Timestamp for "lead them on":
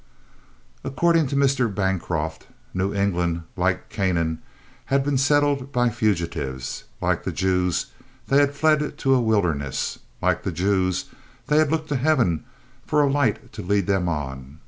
13.61-14.57